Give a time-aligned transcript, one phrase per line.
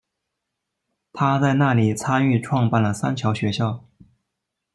[1.13, 3.85] 她在那里参与创办了三桥学校。